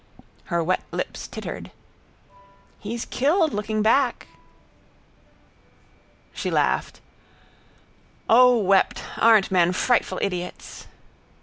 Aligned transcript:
Her 0.45 0.63
wet 0.63 0.81
lips 0.89 1.27
tittered: 1.27 1.69
—He's 2.79 3.05
killed 3.05 3.53
looking 3.53 3.83
back. 3.83 4.25
She 6.33 6.49
laughed: 6.49 7.01
—O 8.27 8.57
wept! 8.57 9.03
Aren't 9.17 9.51
men 9.51 9.73
frightful 9.73 10.17
idiots? 10.19 10.87